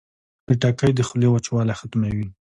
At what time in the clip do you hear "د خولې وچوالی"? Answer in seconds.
0.95-1.73